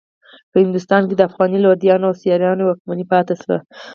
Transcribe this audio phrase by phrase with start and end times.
[0.51, 3.57] په هندوستان کې د افغاني لودیانو او سوریانو واکمنۍ پاتې شوې.